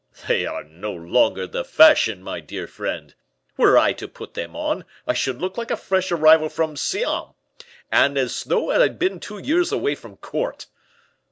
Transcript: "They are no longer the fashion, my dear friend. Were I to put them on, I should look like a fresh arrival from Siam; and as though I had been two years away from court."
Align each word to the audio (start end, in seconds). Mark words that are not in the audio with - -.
"They 0.27 0.47
are 0.47 0.63
no 0.63 0.91
longer 0.93 1.45
the 1.45 1.63
fashion, 1.63 2.23
my 2.23 2.39
dear 2.39 2.65
friend. 2.65 3.13
Were 3.55 3.77
I 3.77 3.93
to 3.93 4.07
put 4.07 4.33
them 4.33 4.55
on, 4.55 4.83
I 5.05 5.13
should 5.13 5.39
look 5.39 5.59
like 5.59 5.69
a 5.69 5.77
fresh 5.77 6.11
arrival 6.11 6.49
from 6.49 6.75
Siam; 6.75 7.35
and 7.91 8.17
as 8.17 8.45
though 8.45 8.71
I 8.71 8.79
had 8.79 8.97
been 8.97 9.19
two 9.19 9.37
years 9.37 9.71
away 9.71 9.93
from 9.93 10.17
court." 10.17 10.65